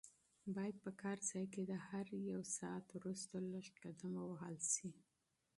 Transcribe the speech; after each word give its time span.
باید 0.55 0.75
په 0.83 0.91
کار 1.01 1.17
ځای 1.29 1.45
کې 1.53 1.61
د 1.71 1.73
هر 1.87 2.05
یو 2.31 2.41
ساعت 2.57 2.85
وروسته 2.99 3.35
لږ 3.51 3.65
قدم 3.83 4.13
ووهل 4.21 4.57
شي. 4.73 4.89